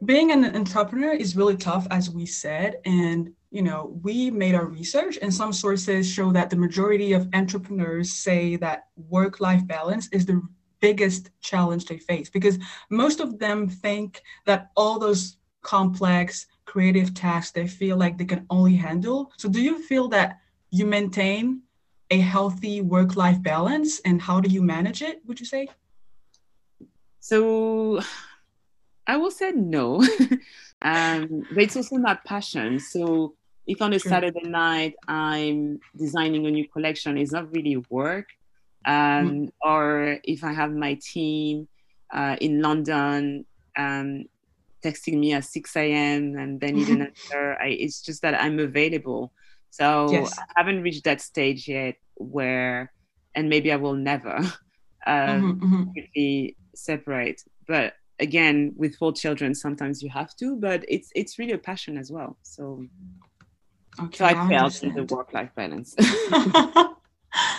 Being 0.05 0.33
an 0.33 0.45
entrepreneur 0.57 1.13
is 1.13 1.37
really 1.37 1.57
tough 1.57 1.87
as 1.91 2.11
we 2.11 2.27
said. 2.27 2.77
And 2.85 3.33
you 3.51 3.63
know 3.63 3.81
we 4.03 4.31
made 4.31 4.55
our 4.55 4.67
research 4.67 5.19
and 5.23 5.33
some 5.33 5.53
sources 5.53 6.11
show 6.11 6.33
that 6.33 6.51
the 6.51 6.57
majority 6.57 7.13
of 7.13 7.29
entrepreneurs 7.35 8.13
say 8.13 8.57
that 8.57 8.87
work 8.97 9.41
life 9.41 9.65
balance 9.67 10.09
is 10.09 10.27
the 10.27 10.43
biggest 10.89 11.31
challenge 11.41 11.85
they 11.87 12.01
face 12.11 12.29
because 12.29 12.57
most 12.91 13.19
of 13.25 13.39
them 13.39 13.59
think 13.85 14.09
that 14.45 14.61
all 14.77 14.99
those 14.99 15.23
complex 15.63 16.47
creative 16.67 17.15
tasks 17.15 17.53
they 17.53 17.67
feel 17.67 17.97
like 17.97 18.19
they 18.19 18.31
can 18.35 18.45
only 18.51 18.77
handle. 18.77 19.33
So, 19.39 19.49
do 19.49 19.61
you 19.69 19.83
feel 19.91 20.07
that 20.09 20.29
you 20.71 20.85
maintain 20.85 21.63
a 22.11 22.19
healthy 22.21 22.77
work 22.83 23.17
life 23.17 23.41
balance 23.43 24.01
and 24.01 24.21
how 24.21 24.37
do 24.41 24.51
you 24.51 24.63
manage 24.63 25.01
it, 25.01 25.23
would 25.27 25.41
you 25.41 25.47
say? 25.47 25.69
So, 27.21 28.01
I 29.07 29.17
will 29.17 29.31
say 29.41 29.53
no. 29.53 29.87
um, 30.83 31.47
but 31.55 31.63
it's 31.65 31.77
also 31.77 31.97
my 31.97 32.19
passion. 32.27 32.79
So, 32.79 33.37
if 33.67 33.81
on 33.81 33.95
a 33.95 33.99
True. 33.99 34.11
Saturday 34.11 34.47
night 34.47 34.95
I'm 35.09 35.81
designing 35.97 36.47
a 36.47 36.51
new 36.51 36.69
collection, 36.69 37.17
it's 37.17 37.33
not 37.33 37.51
really 37.55 37.79
work. 37.89 38.27
Um, 38.85 38.95
mm. 38.95 39.53
Or 39.63 40.19
if 40.25 40.45
I 40.45 40.53
have 40.53 40.73
my 40.73 40.99
team 41.03 41.69
uh, 42.13 42.37
in 42.41 42.61
London 42.61 43.47
um, 43.77 44.27
texting 44.83 45.19
me 45.19 45.33
at 45.33 45.45
6 45.45 45.77
a.m. 45.77 46.37
and 46.37 46.61
then 46.61 46.77
you 46.77 46.85
didn't 46.85 47.03
answer, 47.09 47.57
I, 47.61 47.69
it's 47.69 48.03
just 48.03 48.23
that 48.23 48.41
I'm 48.41 48.59
available. 48.59 49.33
So 49.71 50.11
yes. 50.11 50.39
I 50.39 50.45
haven't 50.57 50.83
reached 50.83 51.05
that 51.05 51.21
stage 51.21 51.67
yet 51.67 51.97
where, 52.15 52.93
and 53.35 53.49
maybe 53.49 53.73
I 53.73 53.77
will 53.77 53.95
never 53.95 54.37
um, 55.07 55.61
mm-hmm, 55.61 55.83
mm-hmm. 55.99 56.47
separate. 56.75 57.43
But 57.67 57.95
again, 58.21 58.75
with 58.77 58.95
four 58.97 59.13
children, 59.13 59.55
sometimes 59.55 60.03
you 60.03 60.11
have 60.11 60.37
to, 60.37 60.57
but 60.57 60.85
it's 60.87 61.11
it's 61.17 61.39
really 61.39 61.53
a 61.53 61.59
passion 61.59 61.99
as 61.99 62.13
well. 62.13 62.37
So 62.43 62.85
Okay, 64.01 64.19
so 64.19 64.25
I, 64.25 64.45
I 64.45 64.49
failed 64.49 64.79
in 64.83 64.95
the 64.95 65.05
work-life 65.05 65.51
balance. 65.55 65.95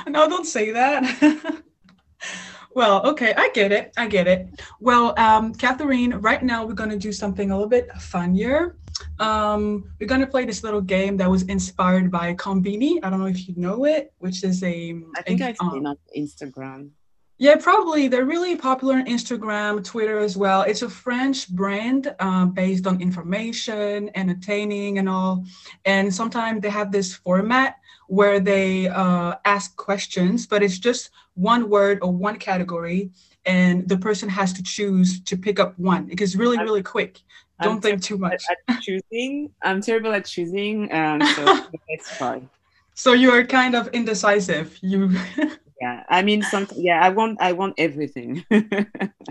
no, 0.09 0.29
don't 0.29 0.45
say 0.45 0.71
that. 0.71 1.63
well, 2.75 3.05
okay, 3.07 3.33
I 3.35 3.49
get 3.53 3.71
it. 3.71 3.91
I 3.97 4.07
get 4.07 4.27
it. 4.27 4.47
Well, 4.79 5.17
um, 5.17 5.53
Catherine, 5.53 6.21
right 6.21 6.43
now 6.43 6.65
we're 6.65 6.73
going 6.73 6.91
to 6.91 6.97
do 6.97 7.11
something 7.11 7.51
a 7.51 7.55
little 7.55 7.69
bit 7.69 7.91
funnier. 7.93 8.77
Um, 9.19 9.91
we're 9.99 10.07
going 10.07 10.21
to 10.21 10.27
play 10.27 10.45
this 10.45 10.63
little 10.63 10.81
game 10.81 11.17
that 11.17 11.29
was 11.29 11.43
inspired 11.43 12.11
by 12.11 12.33
Konbini. 12.35 12.99
I 13.03 13.09
don't 13.09 13.19
know 13.19 13.25
if 13.25 13.47
you 13.47 13.55
know 13.57 13.85
it, 13.85 14.13
which 14.19 14.43
is 14.43 14.63
a. 14.63 14.95
I 15.15 15.21
think 15.21 15.41
a, 15.41 15.49
I've 15.49 15.57
seen 15.57 15.85
um, 15.85 15.87
on 15.87 15.97
Instagram. 16.15 16.91
Yeah, 17.37 17.55
probably. 17.55 18.07
They're 18.07 18.25
really 18.25 18.55
popular 18.55 18.95
on 18.95 19.05
Instagram, 19.07 19.83
Twitter 19.83 20.19
as 20.19 20.37
well. 20.37 20.61
It's 20.61 20.83
a 20.83 20.89
French 20.89 21.49
brand 21.49 22.15
uh, 22.19 22.45
based 22.45 22.87
on 22.87 23.01
information, 23.01 24.09
entertaining, 24.15 24.99
and 24.99 25.09
all. 25.09 25.43
And 25.83 26.13
sometimes 26.13 26.61
they 26.61 26.69
have 26.69 26.93
this 26.93 27.15
format 27.15 27.75
where 28.07 28.39
they 28.39 28.87
uh, 28.87 29.35
ask 29.45 29.75
questions, 29.75 30.45
but 30.45 30.63
it's 30.63 30.79
just 30.79 31.09
one 31.35 31.69
word 31.69 31.99
or 32.01 32.11
one 32.11 32.37
category, 32.37 33.11
and 33.45 33.87
the 33.87 33.97
person 33.97 34.29
has 34.29 34.53
to 34.53 34.63
choose 34.63 35.21
to 35.21 35.37
pick 35.37 35.59
up 35.59 35.77
one. 35.77 36.09
It 36.11 36.21
is 36.21 36.35
really, 36.35 36.57
really 36.57 36.83
quick. 36.83 37.21
Don't 37.61 37.75
I'm 37.75 37.81
think 37.81 38.03
too 38.03 38.17
much. 38.17 38.43
At 38.67 38.81
choosing, 38.81 39.51
I'm 39.61 39.81
terrible 39.81 40.11
at 40.13 40.25
choosing, 40.25 40.91
um, 40.93 41.21
so 41.21 41.65
it's 41.87 42.09
fine. 42.09 42.49
So 42.93 43.13
you 43.13 43.31
are 43.31 43.43
kind 43.43 43.75
of 43.75 43.87
indecisive. 43.89 44.77
You. 44.81 45.17
yeah 45.81 46.03
i 46.09 46.21
mean 46.21 46.41
some 46.41 46.67
yeah 46.75 47.03
i 47.03 47.09
want 47.09 47.37
i 47.41 47.51
want 47.51 47.73
everything. 47.77 48.43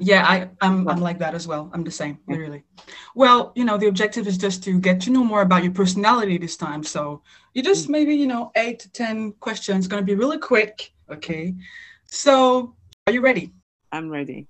Yeah 0.00 0.26
i 0.26 0.48
I'm, 0.60 0.88
I'm 0.88 1.00
like 1.00 1.18
that 1.20 1.34
as 1.34 1.46
well. 1.46 1.70
I'm 1.72 1.84
the 1.84 1.90
same 1.90 2.18
literally. 2.28 2.64
Well 3.14 3.52
you 3.54 3.64
know 3.64 3.78
the 3.78 3.86
objective 3.86 4.26
is 4.26 4.36
just 4.36 4.62
to 4.64 4.80
get 4.80 5.00
to 5.02 5.10
know 5.10 5.24
more 5.24 5.42
about 5.42 5.62
your 5.62 5.72
personality 5.72 6.36
this 6.36 6.56
time. 6.56 6.82
So 6.82 7.22
you 7.54 7.62
just 7.62 7.86
mm. 7.86 7.90
maybe 7.90 8.14
you 8.14 8.26
know 8.26 8.50
eight 8.56 8.80
to 8.80 8.90
ten 8.90 9.32
questions 9.40 9.86
going 9.86 10.02
to 10.02 10.06
be 10.06 10.14
really 10.14 10.38
quick 10.38 10.92
okay? 11.10 11.54
So 12.06 12.74
are 13.06 13.12
you 13.12 13.20
ready? 13.20 13.52
I'm 13.92 14.08
ready. 14.10 14.48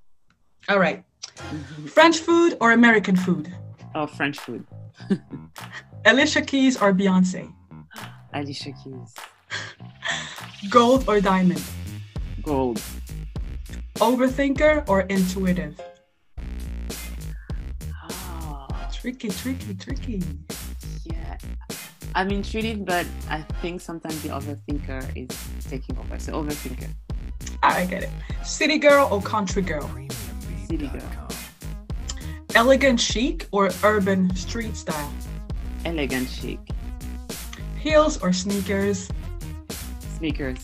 All 0.69 0.79
right. 0.79 1.05
mm-hmm. 1.37 1.87
french 1.87 2.19
food 2.19 2.57
or 2.61 2.73
american 2.73 3.17
food? 3.17 3.53
Oh 3.95 4.07
french 4.07 4.39
food. 4.39 4.67
Alicia 6.07 6.43
keys 6.43 6.81
or 6.81 6.93
beyonce 6.93 7.53
alicia 8.35 8.73
keys. 8.83 9.15
Gold 10.71 11.05
or 11.09 11.21
diamond 11.21 11.63
Gold. 12.45 12.81
Overthinker 13.97 14.87
or 14.89 15.01
intuitive? 15.03 15.81
Oh. 18.11 18.67
Tricky, 18.93 19.29
tricky, 19.29 19.75
tricky. 19.75 20.23
Yeah. 21.05 21.39
I'm 22.15 22.31
intuitive, 22.31 22.85
but 22.85 23.07
I 23.31 23.41
think 23.63 23.81
sometimes 23.81 24.21
the 24.23 24.29
overthinker 24.29 25.03
is 25.17 25.65
taking 25.65 25.97
over. 25.99 26.19
So 26.19 26.33
overthinker. 26.33 26.89
Ah, 27.63 27.77
I 27.79 27.87
get 27.87 28.03
it. 28.03 28.11
City 28.45 28.79
girl 28.79 29.09
or 29.11 29.23
country 29.23 29.63
girl? 29.63 29.91
City 30.67 30.89
girl. 30.89 31.29
Elegant 32.55 33.01
chic 33.01 33.49
or 33.53 33.71
urban 33.83 34.35
street 34.37 34.77
style? 34.77 35.13
Elegant 35.85 36.29
chic. 36.29 36.61
Heels 37.81 38.23
or 38.23 38.33
sneakers? 38.33 39.09
Sneakers. 40.19 40.61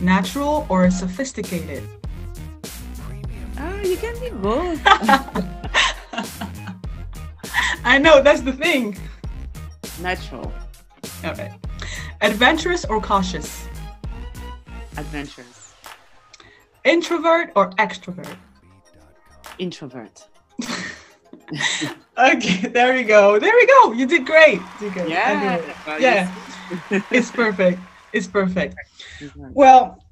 Natural 0.00 0.66
or 0.68 0.90
sophisticated? 0.90 1.82
Oh, 3.58 3.80
you 3.80 3.96
can 3.96 4.18
be 4.20 4.30
both. 4.30 4.80
I 7.84 7.98
know, 7.98 8.22
that's 8.22 8.42
the 8.42 8.52
thing. 8.52 8.96
Natural. 10.00 10.52
Okay. 11.24 11.52
Adventurous 12.20 12.84
or 12.84 13.00
cautious? 13.00 13.66
Adventurous. 14.96 15.74
Introvert 16.84 17.50
or 17.56 17.70
extrovert? 17.72 18.36
Introvert. 19.58 20.26
okay, 22.18 22.68
there 22.68 22.94
we 22.94 23.02
go. 23.02 23.38
There 23.38 23.52
we 23.54 23.66
go. 23.66 23.92
You 23.92 24.06
did 24.06 24.24
great. 24.26 24.60
You 24.80 24.90
did 24.90 24.94
good. 24.94 25.08
Yeah. 25.08 25.60
Yeah. 25.98 26.32
it's 27.10 27.30
perfect. 27.30 27.80
It's 28.12 28.26
perfect. 28.26 28.76
Well, 29.36 30.02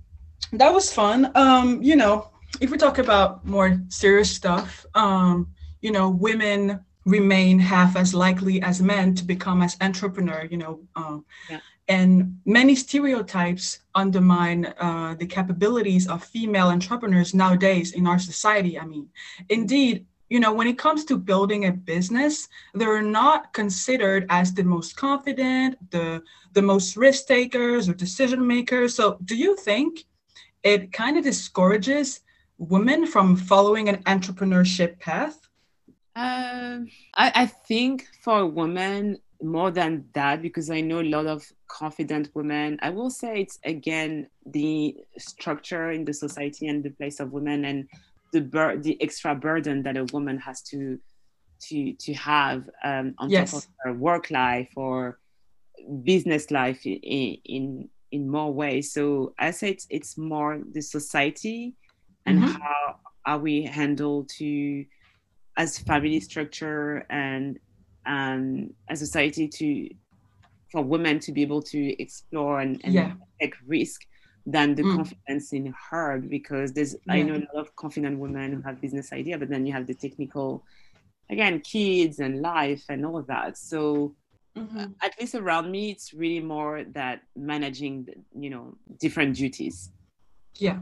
that 0.52 0.72
was 0.72 0.92
fun. 0.92 1.32
Um, 1.34 1.82
you 1.82 1.96
know, 1.96 2.30
if 2.60 2.70
we 2.70 2.78
talk 2.78 2.98
about 2.98 3.44
more 3.44 3.80
serious 3.88 4.30
stuff, 4.30 4.86
um, 4.94 5.48
you 5.80 5.90
know, 5.90 6.10
women 6.10 6.80
remain 7.04 7.58
half 7.58 7.96
as 7.96 8.12
likely 8.14 8.60
as 8.62 8.82
men 8.82 9.14
to 9.14 9.24
become 9.24 9.62
as 9.62 9.76
entrepreneur, 9.80 10.46
you 10.50 10.56
know, 10.56 10.80
um, 10.96 11.24
yeah. 11.48 11.60
and 11.88 12.38
many 12.44 12.74
stereotypes 12.74 13.78
undermine 13.94 14.66
uh, 14.80 15.14
the 15.14 15.26
capabilities 15.26 16.08
of 16.08 16.24
female 16.24 16.68
entrepreneurs 16.68 17.32
nowadays 17.32 17.92
in 17.92 18.06
our 18.06 18.18
society. 18.18 18.78
I 18.78 18.84
mean, 18.84 19.08
indeed, 19.48 20.06
you 20.28 20.40
know, 20.40 20.52
when 20.52 20.66
it 20.66 20.78
comes 20.78 21.04
to 21.06 21.16
building 21.16 21.66
a 21.66 21.72
business, 21.72 22.48
they're 22.74 23.02
not 23.02 23.52
considered 23.52 24.26
as 24.28 24.52
the 24.52 24.64
most 24.64 24.96
confident, 24.96 25.76
the 25.90 26.22
the 26.52 26.62
most 26.62 26.96
risk 26.96 27.26
takers 27.26 27.88
or 27.88 27.94
decision 27.94 28.46
makers. 28.46 28.94
So, 28.94 29.18
do 29.24 29.36
you 29.36 29.56
think 29.56 30.04
it 30.62 30.92
kind 30.92 31.16
of 31.16 31.24
discourages 31.24 32.20
women 32.58 33.06
from 33.06 33.36
following 33.36 33.88
an 33.88 34.02
entrepreneurship 34.04 34.98
path? 34.98 35.38
Uh, 36.16 36.80
I, 37.14 37.32
I 37.42 37.46
think 37.46 38.06
for 38.22 38.46
women, 38.46 39.18
more 39.42 39.70
than 39.70 40.06
that, 40.14 40.40
because 40.40 40.70
I 40.70 40.80
know 40.80 41.00
a 41.00 41.02
lot 41.02 41.26
of 41.26 41.44
confident 41.68 42.30
women. 42.34 42.78
I 42.82 42.90
will 42.90 43.10
say 43.10 43.42
it's 43.42 43.58
again 43.64 44.28
the 44.46 44.96
structure 45.18 45.90
in 45.90 46.04
the 46.04 46.14
society 46.14 46.68
and 46.68 46.82
the 46.82 46.90
place 46.90 47.20
of 47.20 47.32
women 47.32 47.64
and 47.64 47.88
the 48.32 48.40
bur- 48.40 48.78
the 48.78 49.00
extra 49.02 49.34
burden 49.34 49.82
that 49.82 49.96
a 49.96 50.04
woman 50.12 50.38
has 50.38 50.62
to 50.62 50.98
to 51.68 51.92
to 51.94 52.14
have 52.14 52.68
um, 52.84 53.14
on 53.18 53.30
yes. 53.30 53.52
top 53.52 53.62
of 53.62 53.68
her 53.80 53.92
work 53.94 54.30
life 54.30 54.68
or 54.76 55.18
business 56.02 56.50
life 56.50 56.84
in 56.84 57.38
in, 57.44 57.88
in 58.12 58.30
more 58.30 58.52
ways. 58.52 58.92
So 58.92 59.34
I 59.38 59.50
say 59.50 59.70
it's 59.70 59.86
it's 59.90 60.18
more 60.18 60.60
the 60.72 60.82
society 60.82 61.74
and 62.26 62.40
mm-hmm. 62.40 62.60
how 62.60 62.96
are 63.24 63.38
we 63.38 63.62
handled 63.62 64.28
to 64.38 64.84
as 65.56 65.78
family 65.78 66.20
structure 66.20 67.06
and 67.10 67.58
um, 68.06 68.70
a 68.88 68.96
society 68.96 69.48
to 69.48 69.88
for 70.70 70.82
women 70.82 71.18
to 71.20 71.32
be 71.32 71.42
able 71.42 71.62
to 71.62 72.02
explore 72.02 72.60
and, 72.60 72.80
and 72.84 72.92
yeah. 72.92 73.12
take 73.40 73.54
risk 73.66 74.02
than 74.46 74.76
the 74.76 74.82
mm. 74.82 74.96
confidence 74.96 75.52
in 75.52 75.74
her 75.90 76.18
because 76.18 76.72
there's 76.72 76.94
yeah. 77.06 77.14
I 77.14 77.22
know 77.22 77.34
a 77.34 77.44
lot 77.52 77.66
of 77.66 77.74
confident 77.74 78.18
women 78.18 78.52
who 78.52 78.62
have 78.62 78.80
business 78.80 79.12
idea, 79.12 79.36
but 79.36 79.48
then 79.48 79.66
you 79.66 79.72
have 79.72 79.86
the 79.88 79.94
technical, 79.94 80.64
again, 81.28 81.60
kids 81.60 82.20
and 82.20 82.40
life 82.40 82.84
and 82.88 83.04
all 83.04 83.18
of 83.18 83.26
that. 83.26 83.58
So 83.58 84.14
mm-hmm. 84.56 84.92
at 85.02 85.14
least 85.18 85.34
around 85.34 85.70
me, 85.70 85.90
it's 85.90 86.14
really 86.14 86.40
more 86.40 86.84
that 86.92 87.22
managing, 87.34 88.06
you 88.38 88.50
know, 88.50 88.76
different 89.00 89.34
duties. 89.34 89.90
Yeah, 90.54 90.78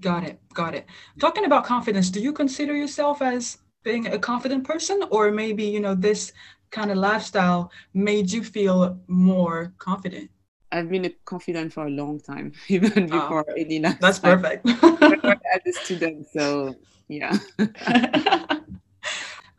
got 0.00 0.22
it, 0.22 0.38
got 0.54 0.74
it. 0.76 0.86
Talking 1.20 1.44
about 1.44 1.64
confidence, 1.64 2.08
do 2.08 2.20
you 2.20 2.32
consider 2.32 2.74
yourself 2.74 3.20
as 3.20 3.58
being 3.82 4.06
a 4.06 4.18
confident 4.18 4.62
person, 4.62 5.02
or 5.10 5.32
maybe 5.32 5.64
you 5.64 5.80
know 5.80 5.96
this 5.96 6.32
kind 6.70 6.92
of 6.92 6.98
lifestyle 6.98 7.72
made 7.94 8.30
you 8.30 8.44
feel 8.44 8.96
more 9.08 9.74
confident? 9.78 10.30
I've 10.72 10.88
been 10.88 11.04
a 11.04 11.10
confident 11.26 11.72
for 11.72 11.86
a 11.86 11.90
long 11.90 12.18
time, 12.18 12.52
even 12.68 13.06
before 13.06 13.44
oh, 13.46 13.54
any 13.56 13.78
last 13.78 14.00
That's 14.00 14.18
time. 14.18 14.40
perfect. 14.40 14.66
As 15.54 15.60
a 15.66 15.72
student, 15.72 16.26
so 16.32 16.74
yeah. 17.08 17.36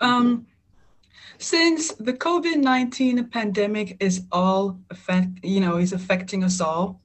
um, 0.02 0.48
since 1.38 1.94
the 1.94 2.14
COVID 2.14 2.58
nineteen 2.58 3.24
pandemic 3.30 3.98
is 4.00 4.24
all 4.32 4.80
affect, 4.90 5.44
you 5.44 5.60
know, 5.62 5.78
is 5.78 5.94
affecting 5.94 6.44
us 6.44 6.60
all. 6.60 7.00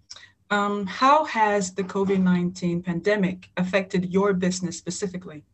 Um, 0.50 0.86
how 0.86 1.26
has 1.26 1.74
the 1.74 1.84
COVID 1.84 2.20
nineteen 2.20 2.82
pandemic 2.82 3.50
affected 3.58 4.10
your 4.10 4.32
business 4.32 4.78
specifically? 4.78 5.44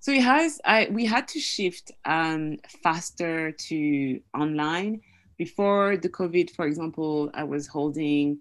So 0.00 0.12
it 0.12 0.22
has. 0.22 0.60
I 0.64 0.88
we 0.90 1.06
had 1.06 1.26
to 1.28 1.40
shift 1.40 1.90
um, 2.04 2.58
faster 2.82 3.52
to 3.52 4.20
online 4.34 5.00
before 5.38 5.96
the 5.96 6.08
COVID, 6.08 6.50
for 6.50 6.66
example, 6.66 7.30
I 7.32 7.44
was 7.44 7.66
holding 7.68 8.40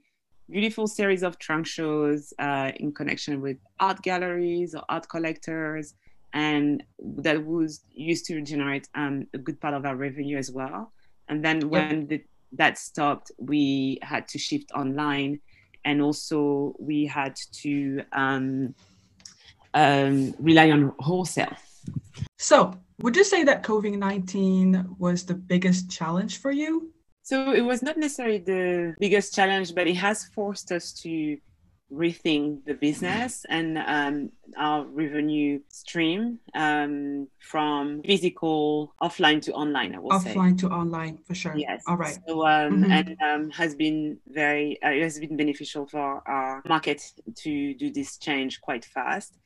beautiful 0.50 0.88
series 0.88 1.24
of 1.24 1.38
trunk 1.38 1.68
shows 1.68 2.34
uh, 2.40 2.72
in 2.78 2.92
connection 2.92 3.40
with 3.42 3.58
art 3.80 4.02
galleries 4.02 4.74
or 4.76 4.84
art 4.90 5.08
collectors, 5.08 5.94
and 6.34 6.84
that 7.00 7.46
was 7.46 7.82
used 7.94 8.26
to 8.26 8.42
generate 8.42 8.90
um, 8.96 9.28
a 9.34 9.38
good 9.38 9.62
part 9.62 9.74
of 9.74 9.86
our 9.86 9.96
revenue 9.96 10.38
as 10.38 10.52
well. 10.52 10.92
And 11.30 11.44
then 11.46 11.70
when 11.70 12.08
the, 12.08 12.24
that 12.54 12.78
stopped, 12.78 13.32
we 13.38 14.00
had 14.02 14.28
to 14.30 14.40
shift 14.40 14.72
online, 14.72 15.40
and 15.86 16.02
also 16.02 16.76
we 16.80 17.06
had 17.06 17.36
to 17.64 18.02
um, 18.12 18.74
um, 19.74 20.34
rely 20.40 20.72
on 20.72 20.94
wholesale. 21.00 21.56
So, 22.48 22.74
would 23.02 23.18
you 23.18 23.26
say 23.26 23.44
that 23.44 23.62
COVID 23.62 23.98
19 23.98 24.96
was 24.98 25.26
the 25.26 25.34
biggest 25.34 25.92
challenge 25.92 26.40
for 26.40 26.50
you? 26.50 26.94
So, 27.22 27.52
it 27.52 27.60
was 27.60 27.82
not 27.84 27.98
necessarily 27.98 28.38
the 28.38 28.96
biggest 29.02 29.36
challenge, 29.36 29.76
but 29.76 29.86
it 29.86 29.96
has 29.96 30.24
forced 30.34 30.72
us 30.72 30.94
to 31.04 31.38
rethink 31.92 32.64
the 32.64 32.74
business 32.74 33.46
and 33.50 33.78
um, 33.80 34.30
our 34.58 34.86
revenue 34.86 35.60
stream 35.68 36.40
um, 36.56 37.28
from 37.40 38.02
physical 38.04 38.94
offline 39.02 39.42
to 39.42 39.54
online 39.54 39.96
i 39.96 40.00
will 40.00 40.12
offline 40.12 40.24
say. 40.24 40.36
Offline 40.36 40.58
to 40.60 40.70
online 40.70 41.18
for 41.28 41.36
sure. 41.36 41.56
Yes. 41.58 41.84
All 41.86 41.98
right. 41.98 42.18
So 42.28 42.46
um, 42.46 42.84
mm-hmm. 42.84 42.92
and 42.92 43.18
um, 43.22 43.50
has 43.52 43.76
been 43.76 44.20
very 44.28 44.82
uh, 44.82 44.92
it 44.92 45.02
has 45.02 45.20
been 45.20 45.36
beneficial 45.36 45.86
for 45.86 46.22
our 46.28 46.62
market 46.66 47.02
to 47.44 47.74
do 47.74 47.92
this 47.92 48.18
change 48.18 48.62
quite 48.62 48.86
fast 48.86 49.38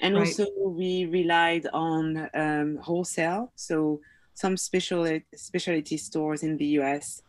and 0.00 0.14
right. 0.14 0.26
also 0.26 0.46
we 0.58 1.06
relied 1.06 1.66
on 1.72 2.28
um, 2.34 2.76
wholesale. 2.76 3.52
So 3.56 4.00
some 4.34 4.56
special 4.56 5.20
specialty 5.34 5.96
stores 5.96 6.42
in 6.42 6.56
the 6.56 6.66
us 6.66 7.22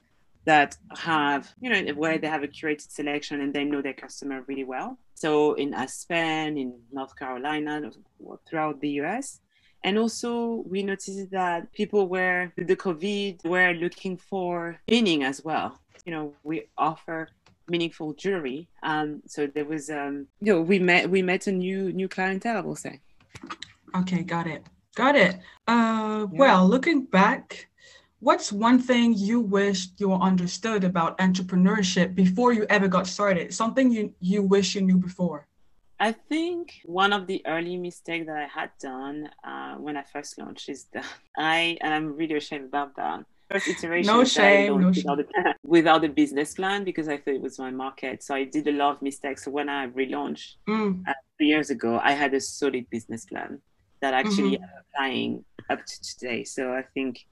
that 0.46 0.78
have 0.98 1.54
you 1.60 1.70
know 1.70 1.94
where 1.94 2.18
they 2.18 2.28
have 2.28 2.44
a 2.44 2.48
curated 2.48 2.90
selection 2.90 3.42
and 3.42 3.54
they 3.54 3.64
know 3.64 3.82
their 3.82 3.94
customer 3.94 4.44
really 4.48 4.64
well. 4.64 4.98
So 5.14 5.54
in 5.54 5.74
aspen 5.74 6.58
in 6.58 6.80
north 6.92 7.16
carolina 7.16 7.92
throughout 8.48 8.80
the 8.82 8.90
us 8.90 9.40
and 9.84 9.98
also 9.98 10.64
we 10.68 10.84
noticed 10.84 11.30
that 11.32 11.72
people 11.74 12.08
were 12.08 12.52
with 12.58 12.68
the 12.68 12.76
covid 12.76 13.44
were 13.46 13.74
looking 13.74 14.18
for 14.18 14.80
meaning 14.90 15.24
as 15.24 15.44
well. 15.44 15.80
You 16.06 16.14
know 16.14 16.34
we 16.44 16.68
offer 16.78 17.30
meaningful 17.72 18.14
jewelry 18.14 18.68
um, 18.84 19.22
so 19.26 19.48
there 19.48 19.66
was 19.66 19.90
um, 19.90 20.28
you 20.42 20.54
know 20.54 20.62
we 20.62 20.78
met 20.80 21.10
we 21.10 21.22
met 21.22 21.48
a 21.48 21.52
new 21.52 21.92
new 21.94 22.08
clientele 22.16 22.58
i 22.58 22.62
will 22.62 22.82
say 22.88 23.00
okay 23.96 24.22
got 24.24 24.46
it 24.48 24.62
got 24.96 25.16
it 25.16 25.34
uh, 25.68 26.26
yeah. 26.32 26.40
well 26.42 26.68
looking 26.68 27.00
back 27.06 27.68
What's 28.22 28.52
one 28.54 28.78
thing 28.78 29.16
you 29.18 29.40
wish 29.40 29.88
you 29.98 30.14
understood 30.14 30.84
about 30.84 31.18
entrepreneurship 31.18 32.14
before 32.14 32.54
you 32.54 32.68
ever 32.70 32.88
got 32.88 33.08
started? 33.08 33.52
Something 33.52 33.92
you, 33.92 34.14
you 34.20 34.44
wish 34.44 34.76
you 34.76 34.82
knew 34.82 34.98
before? 34.98 35.48
I 36.00 36.12
think 36.12 36.82
one 36.86 37.14
of 37.14 37.26
the 37.26 37.42
early 37.48 37.78
mistakes 37.78 38.28
that 38.28 38.38
I 38.38 38.46
had 38.46 38.70
done 38.80 39.28
uh, 39.44 39.74
when 39.78 39.98
I 39.98 40.04
first 40.04 40.38
launched 40.38 40.70
is 40.70 40.86
that 40.94 41.04
I, 41.38 41.80
and 41.82 41.92
I'm 41.92 42.16
really 42.16 42.36
ashamed 42.36 42.66
about 42.66 42.96
that. 42.98 43.26
First 43.52 43.68
iteration, 43.68 44.08
no 44.08 44.24
shame, 44.24 44.80
no 44.80 44.88
without, 44.88 45.18
shame. 45.18 45.46
A, 45.46 45.54
without 45.64 46.06
a 46.06 46.10
business 46.10 46.54
plan 46.54 46.84
because 46.84 47.08
I 47.08 47.18
thought 47.18 47.34
it 47.34 47.42
was 47.42 47.60
my 47.60 47.72
market. 47.72 48.24
So 48.24 48.34
I 48.34 48.46
did 48.46 48.68
a 48.68 48.72
lot 48.72 48.96
of 48.96 49.02
mistakes. 49.02 49.46
So 49.46 49.52
when 49.52 49.68
I 49.68 49.88
relaunched 49.88 50.56
mm. 50.68 51.02
uh, 51.08 51.14
three 51.38 51.48
years 51.48 51.70
ago, 51.70 52.00
I 52.02 52.14
had 52.14 52.34
a 52.34 52.40
solid 52.40 52.90
business 52.90 53.26
plan 53.26 53.60
that 54.02 54.14
actually 54.14 54.58
mm-hmm. 54.58 54.64
Applying 54.94 55.46
up 55.70 55.86
to 55.86 56.02
today. 56.02 56.44
So 56.44 56.74
I 56.74 56.84
think 56.94 57.26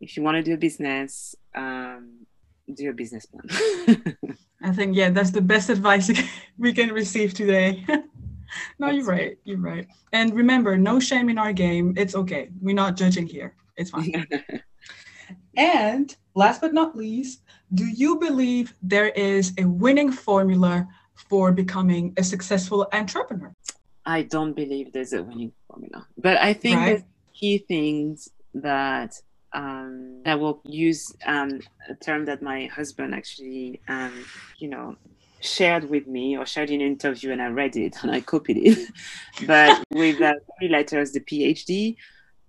if 0.00 0.16
you 0.16 0.22
want 0.22 0.36
to 0.36 0.42
do 0.42 0.54
a 0.54 0.56
business, 0.56 1.34
um, 1.54 2.26
do 2.72 2.88
a 2.88 2.92
business 2.92 3.26
plan. 3.26 4.16
I 4.62 4.72
think 4.72 4.96
yeah, 4.96 5.10
that's 5.10 5.30
the 5.30 5.42
best 5.42 5.68
advice 5.68 6.10
we 6.58 6.72
can 6.72 6.90
receive 6.90 7.34
today. 7.34 7.84
no, 8.78 8.90
you're 8.90 9.04
right. 9.04 9.36
You're 9.44 9.58
right. 9.58 9.86
And 10.12 10.34
remember, 10.34 10.78
no 10.78 10.98
shame 10.98 11.28
in 11.28 11.38
our 11.38 11.52
game. 11.52 11.92
It's 11.96 12.14
okay. 12.14 12.48
We're 12.62 12.74
not 12.74 12.96
judging 12.96 13.26
here. 13.26 13.54
It's 13.76 13.90
fine. 13.90 14.26
And 15.56 16.14
last 16.34 16.60
but 16.60 16.72
not 16.72 16.96
least, 16.96 17.42
do 17.74 17.86
you 17.86 18.16
believe 18.18 18.74
there 18.82 19.08
is 19.08 19.52
a 19.58 19.64
winning 19.64 20.12
formula 20.12 20.86
for 21.14 21.52
becoming 21.52 22.12
a 22.16 22.22
successful 22.22 22.86
entrepreneur? 22.92 23.52
I 24.04 24.22
don't 24.22 24.54
believe 24.54 24.92
there's 24.92 25.12
a 25.12 25.22
winning 25.22 25.52
formula, 25.68 26.06
but 26.16 26.36
I 26.36 26.52
think 26.52 26.76
right. 26.76 27.04
key 27.34 27.58
things 27.58 28.28
that 28.54 29.20
um, 29.52 30.22
I 30.24 30.34
will 30.34 30.60
use 30.64 31.14
um, 31.26 31.60
a 31.88 31.94
term 31.94 32.26
that 32.26 32.42
my 32.42 32.66
husband 32.66 33.14
actually, 33.14 33.80
um, 33.88 34.12
you 34.58 34.68
know, 34.68 34.96
shared 35.40 35.88
with 35.88 36.06
me 36.06 36.36
or 36.36 36.46
shared 36.46 36.70
in 36.70 36.80
an 36.80 36.86
interview, 36.86 37.32
and 37.32 37.42
I 37.42 37.48
read 37.48 37.76
it 37.76 37.96
and 38.02 38.10
I 38.12 38.20
copied 38.20 38.58
it. 38.58 38.90
but 39.46 39.82
with 39.90 40.20
uh, 40.20 40.34
three 40.58 40.68
letters, 40.68 41.12
the 41.12 41.20
PhD, 41.20 41.96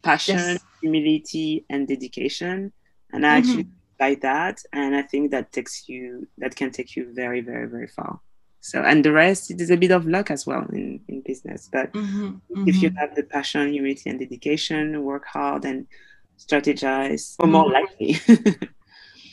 passion, 0.03 0.37
yes. 0.37 0.59
humility, 0.81 1.65
and 1.69 1.87
dedication. 1.87 2.73
And 3.11 3.25
I 3.25 3.29
mm-hmm. 3.39 3.49
actually 3.49 3.67
like 3.99 4.21
that, 4.21 4.59
and 4.73 4.95
I 4.95 5.01
think 5.01 5.31
that 5.31 5.51
takes 5.51 5.89
you 5.89 6.27
that 6.37 6.55
can 6.55 6.71
take 6.71 6.95
you 6.95 7.13
very, 7.13 7.41
very, 7.41 7.67
very 7.67 7.87
far. 7.87 8.19
So, 8.59 8.81
and 8.81 9.03
the 9.03 9.11
rest, 9.11 9.49
it 9.49 9.61
is 9.61 9.71
a 9.71 9.77
bit 9.77 9.91
of 9.91 10.05
luck 10.05 10.29
as 10.29 10.45
well 10.45 10.65
in, 10.73 10.99
in 11.07 11.21
business. 11.21 11.69
But 11.71 11.93
mm-hmm, 11.93 12.25
mm-hmm. 12.25 12.67
if 12.67 12.81
you 12.81 12.91
have 12.97 13.15
the 13.15 13.23
passion, 13.23 13.71
humility, 13.71 14.09
and 14.09 14.19
dedication, 14.19 15.03
work 15.03 15.25
hard, 15.25 15.63
and 15.65 15.87
strategize 16.37 17.35
or 17.39 17.47
more 17.47 17.69
likely. 17.69 18.19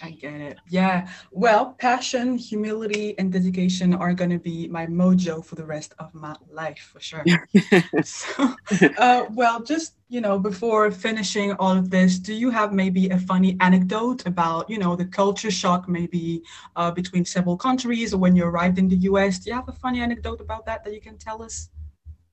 I 0.05 0.11
get 0.11 0.35
it. 0.35 0.59
Yeah. 0.69 1.09
Well, 1.31 1.73
passion, 1.79 2.37
humility, 2.37 3.19
and 3.19 3.33
dedication 3.33 3.95
are 3.95 4.13
going 4.13 4.29
to 4.31 4.39
be 4.39 4.69
my 4.69 4.87
mojo 4.87 5.43
for 5.43 5.55
the 5.55 5.65
rest 5.65 5.95
of 5.99 6.13
my 6.13 6.37
life 6.51 6.91
for 6.93 7.01
sure. 7.01 7.25
so, 8.05 8.55
uh, 8.99 9.25
well, 9.31 9.63
just, 9.63 9.95
you 10.11 10.21
know, 10.21 10.39
before 10.39 10.91
finishing 10.91 11.53
all 11.53 11.75
of 11.75 11.89
this, 11.89 12.19
do 12.19 12.35
you 12.35 12.51
have 12.51 12.75
maybe 12.75 13.09
a 13.09 13.19
funny 13.19 13.57
anecdote 13.61 14.27
about, 14.27 14.69
you 14.69 14.77
know, 14.77 14.95
the 14.95 15.07
culture 15.07 15.51
shock 15.51 15.89
maybe 15.89 16.43
uh, 16.77 16.91
between 16.91 17.25
several 17.25 17.57
countries 17.57 18.13
or 18.13 18.19
when 18.19 18.37
you 18.37 18.45
arrived 18.45 18.79
in 18.79 18.89
the 18.89 19.01
US? 19.09 19.39
Do 19.39 19.49
you 19.49 19.57
have 19.57 19.71
a 19.71 19.79
funny 19.85 20.03
anecdote 20.03 20.43
about 20.43 20.67
that 20.67 20.85
that 20.85 20.93
you 20.93 21.01
can 21.01 21.17
tell 21.17 21.43
us? 21.43 21.71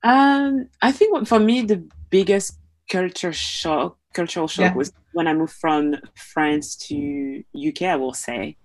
Um, 0.04 0.68
I 0.82 0.92
think 0.92 1.26
for 1.26 1.40
me, 1.40 1.62
the 1.62 1.88
biggest 2.10 2.60
culture 2.90 3.32
shock 3.32 3.98
cultural 4.14 4.48
shock 4.48 4.72
yeah. 4.72 4.76
was 4.76 4.92
when 5.13 5.28
I 5.28 5.34
moved 5.34 5.54
from 5.54 5.95
France 6.15 6.76
to 6.88 7.43
UK. 7.56 7.84
I 7.84 7.95
will 7.95 8.13
say, 8.13 8.58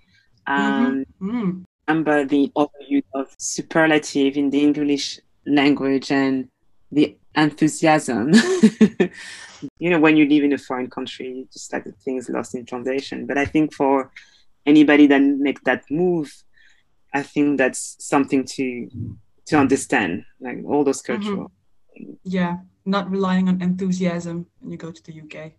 um, 0.46 1.04
mm-hmm. 1.20 1.30
mm. 1.30 1.64
remember 1.88 2.24
the 2.24 2.52
overuse 2.56 3.04
of 3.14 3.28
superlative 3.38 4.36
in 4.36 4.50
the 4.50 4.60
English 4.60 5.20
language 5.46 6.10
and 6.10 6.48
the 6.92 7.16
enthusiasm. 7.34 8.32
you 9.78 9.90
know, 9.90 10.00
when 10.00 10.16
you 10.16 10.28
live 10.28 10.44
in 10.44 10.52
a 10.52 10.58
foreign 10.58 10.90
country, 10.90 11.46
just 11.52 11.72
like 11.72 11.84
the 11.84 11.92
things 11.92 12.28
lost 12.28 12.54
in 12.54 12.64
translation. 12.64 13.26
But 13.26 13.38
I 13.38 13.44
think 13.44 13.74
for 13.74 14.10
anybody 14.64 15.06
that 15.06 15.20
make 15.20 15.62
that 15.64 15.84
move, 15.90 16.32
I 17.12 17.22
think 17.22 17.58
that's 17.58 17.96
something 17.98 18.44
to 18.44 18.88
to 19.46 19.56
understand, 19.56 20.24
like 20.40 20.58
all 20.66 20.84
those 20.84 21.02
mm-hmm. 21.02 21.22
cultural. 21.22 21.52
Mm-hmm. 21.98 22.12
Yeah, 22.24 22.56
not 22.84 23.10
relying 23.10 23.48
on 23.48 23.62
enthusiasm 23.62 24.46
when 24.60 24.72
you 24.72 24.78
go 24.78 24.90
to 24.90 25.02
the 25.02 25.20
UK? 25.20 25.52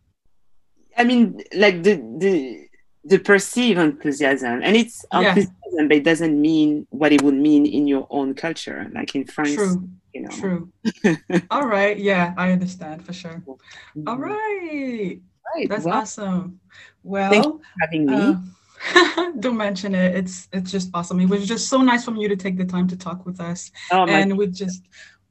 I 0.97 1.03
mean, 1.03 1.41
like 1.53 1.83
the 1.83 1.95
the 2.17 2.67
the 3.05 3.19
perceived 3.19 3.79
enthusiasm, 3.79 4.61
and 4.63 4.75
it's 4.75 5.05
yeah. 5.13 5.29
enthusiasm, 5.29 5.87
but 5.87 5.97
it 5.97 6.03
doesn't 6.03 6.39
mean 6.39 6.87
what 6.89 7.11
it 7.11 7.21
would 7.21 7.35
mean 7.35 7.65
in 7.65 7.87
your 7.87 8.07
own 8.09 8.33
culture, 8.33 8.89
like 8.93 9.15
in 9.15 9.25
France. 9.25 9.55
True. 9.55 9.89
You 10.13 10.21
know. 10.21 10.29
True. 10.29 10.71
All 11.51 11.67
right. 11.67 11.97
Yeah, 11.97 12.33
I 12.37 12.51
understand 12.51 13.05
for 13.05 13.13
sure. 13.13 13.43
Mm-hmm. 13.45 14.07
All 14.07 14.17
right. 14.17 15.19
Right. 15.55 15.69
That's 15.69 15.85
well, 15.85 15.99
awesome. 15.99 16.59
Well, 17.03 17.61
having 17.81 18.05
me. 18.05 18.15
Uh, 18.15 19.31
don't 19.39 19.57
mention 19.57 19.95
it. 19.95 20.15
It's 20.15 20.47
it's 20.51 20.71
just 20.71 20.89
awesome. 20.93 21.19
It 21.19 21.29
was 21.29 21.47
just 21.47 21.69
so 21.69 21.81
nice 21.81 22.03
from 22.03 22.17
you 22.17 22.27
to 22.29 22.35
take 22.35 22.57
the 22.57 22.65
time 22.65 22.87
to 22.89 22.97
talk 22.97 23.25
with 23.25 23.39
us, 23.39 23.71
oh, 23.91 24.05
and 24.05 24.37
we 24.37 24.47
just 24.47 24.83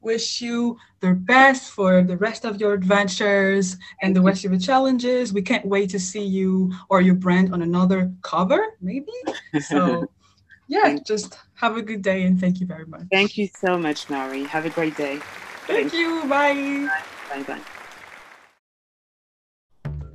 wish 0.06 0.40
you 0.40 0.78
the 1.00 1.12
best 1.12 1.72
for 1.72 2.02
the 2.02 2.16
rest 2.16 2.44
of 2.44 2.60
your 2.60 2.72
adventures 2.72 3.76
and 4.00 4.14
the 4.14 4.22
rest 4.22 4.44
of 4.44 4.52
your 4.52 4.60
challenges. 4.60 5.32
We 5.32 5.42
can't 5.42 5.66
wait 5.66 5.90
to 5.90 5.98
see 5.98 6.24
you 6.24 6.72
or 6.88 7.00
your 7.00 7.16
brand 7.16 7.52
on 7.52 7.60
another 7.60 8.12
cover, 8.22 8.62
maybe. 8.80 9.12
So, 9.60 10.08
yeah, 10.68 10.96
just 11.04 11.38
have 11.54 11.76
a 11.76 11.82
good 11.82 12.02
day 12.02 12.22
and 12.22 12.40
thank 12.40 12.60
you 12.60 12.66
very 12.66 12.86
much. 12.86 13.02
Thank 13.10 13.36
you 13.36 13.48
so 13.48 13.76
much, 13.76 14.08
Mary. 14.08 14.44
Have 14.44 14.64
a 14.64 14.70
great 14.70 14.96
day. 14.96 15.18
Thank 15.66 15.92
you. 15.92 16.24
Bye. 16.26 16.88
Bye 17.28 17.42
bye. 17.42 17.60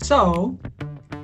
So, 0.02 0.58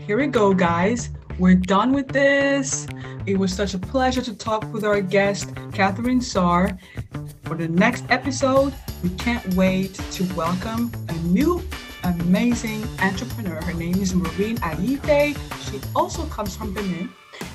here 0.06 0.18
we 0.18 0.28
go, 0.28 0.54
guys. 0.54 1.10
We're 1.40 1.56
done 1.56 1.94
with 1.94 2.10
this. 2.10 2.88
It 3.26 3.38
was 3.38 3.54
such 3.54 3.74
a 3.76 3.80
pleasure 3.80 4.22
to 4.24 4.36
talk 4.36 4.64
with 4.74 4.84
our 4.84 5.02
guest, 5.02 5.54
Catherine 5.72 6.20
Sarr. 6.20 6.78
For 7.48 7.56
the 7.56 7.70
next 7.70 8.04
episode, 8.10 8.74
we 9.02 9.10
can't 9.12 9.56
wait 9.56 9.94
to 9.94 10.24
welcome 10.34 10.92
a 11.08 11.14
new 11.20 11.64
amazing 12.04 12.84
entrepreneur. 13.02 13.62
Her 13.62 13.72
name 13.72 14.02
is 14.02 14.14
Maureen 14.14 14.58
Ayité. 14.58 15.34
She 15.64 15.80
also 15.96 16.26
comes 16.26 16.58
from 16.58 16.74
Benin, 16.74 17.10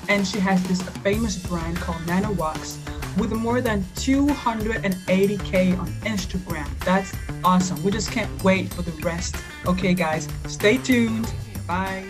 and 0.09 0.27
she 0.27 0.39
has 0.39 0.63
this 0.63 0.81
famous 1.03 1.37
brand 1.37 1.77
called 1.77 2.03
Nana 2.07 2.31
Wax 2.31 2.79
with 3.17 3.33
more 3.33 3.61
than 3.61 3.83
280k 3.95 5.77
on 5.77 5.87
Instagram. 6.01 6.67
That's 6.79 7.13
awesome. 7.43 7.83
We 7.83 7.91
just 7.91 8.11
can't 8.11 8.43
wait 8.43 8.73
for 8.73 8.81
the 8.81 8.93
rest. 9.03 9.35
Okay, 9.67 9.93
guys, 9.93 10.27
stay 10.47 10.77
tuned. 10.77 11.31
Bye. 11.67 12.03